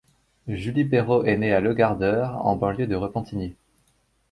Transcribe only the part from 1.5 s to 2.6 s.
à Le Gardeur en